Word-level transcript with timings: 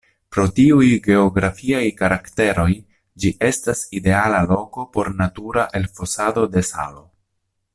Pro 0.35 0.43
tiuj 0.59 0.85
geografiaj 1.07 1.83
karakteroj, 1.99 2.67
ĝi 3.25 3.31
estas 3.49 3.83
ideala 3.99 4.41
loko 4.53 4.87
por 4.97 5.13
natura 5.21 5.67
elfosado 5.81 6.49
de 6.57 6.65
salo. 6.73 7.07